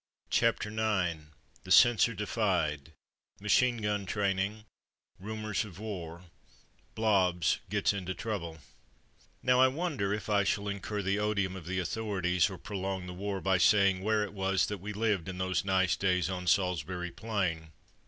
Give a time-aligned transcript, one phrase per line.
[0.31, 1.25] CHAPTER IX
[1.63, 2.93] THE CENSOR DEFIED—
[3.39, 4.65] MACHINE GUN TRAIN ING
[5.19, 6.23] RUMOURS OF WAR
[6.95, 8.57] BLOBBS GETS INTO TROUBLE
[9.43, 13.13] Now I wonder if I shall incur the odium of the authorities or prolong the
[13.13, 17.71] war by saying where it was that we lived in those days on Salisbury Plain.